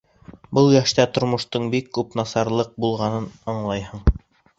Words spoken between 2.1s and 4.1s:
насарлыҡ булғанын аңлайһың.